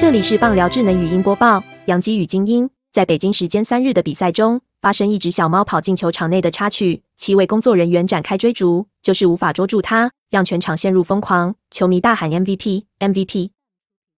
[0.00, 1.62] 这里是棒聊智能语音播报。
[1.84, 13.50] 杨基与精英在北京时间三日的比赛中，发生一只小猫跑进球场内的插曲，七位工作人员展开追逐，就是无法捉住它，让全场陷入疯狂，球迷大喊 MVP MVP。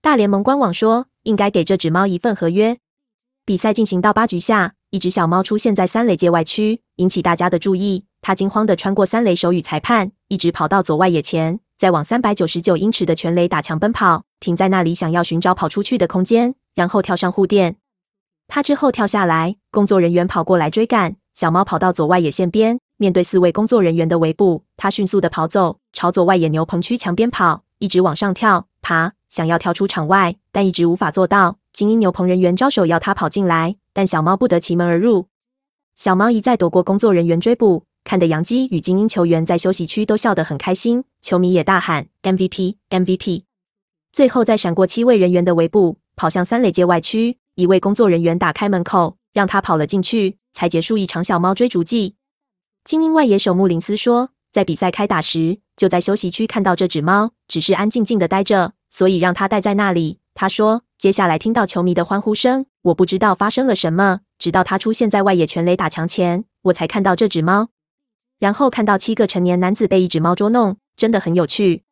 [0.01, 2.79] 大联盟官网说，应该给这只猫一份合约。
[3.45, 8.05] 比赛进行到八局下，一只小猫出现在三垒界外区，引起大家的注意。
[8.21, 11.59] 它惊慌的穿过三垒手与裁判，一直跑到左外野前。
[11.83, 17.75] 再往三百九十九英尺的全垒打墙奔跑，停在那里，想要寻找跑出去的空间，然后跳上护垫。
[18.47, 21.17] 他之后跳下来，工作人员跑过来追赶。
[21.35, 31.57] 小猫跑到左外野线边，面对四位工作人员的围捕，它迅速的跑走，朝左外野牛棚区墙边跑，一直往上跳爬，想要跳出场外，但一直无法做到。
[31.73, 35.27] 精英牛棚人员招手要他跑进来，但小猫不得其门而入。
[35.97, 37.83] 小猫一再躲过工作人员追捕。
[38.05, 43.45] 看得杨基与精英球员在休息区都笑得很开心，球迷也大喊 MVP MVP。
[44.13, 52.17] 最后在闪过七位人员的围捕，跑向三垒界外区，一位工作人员打开门口，让他跑了进去，才结束一场小猫追逐记。
[52.85, 60.19] 精英外野手穆林斯说，在比赛开打时就在休息区看到这只猫，只是安静静的待着，所以让他待在那里。
[60.35, 67.69] 他说，接下来听到球迷的欢呼声，我不知道发生了什么，直到他出现在外野全垒打墙前，我才看到这只猫。
[68.39, 71.85] 然后看到七个成年男子被一只猫捉弄，真的很有趣。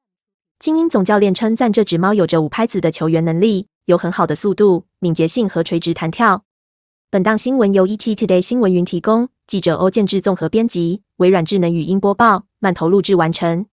[0.59, 6.45] 精英总教练称赞这只猫有着五拍子的球员能力，有很好的速度、敏捷性和垂直弹跳。
[7.11, 13.67] 本档新闻由 ET Today 新闻云提供，记者欧建志综合编辑，微软智能语音播报，慢投录制完成。